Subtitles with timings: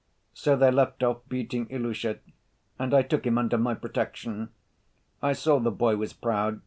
[0.33, 2.17] So they left off beating Ilusha
[2.79, 4.49] and I took him under my protection.
[5.21, 6.59] I saw the boy was proud.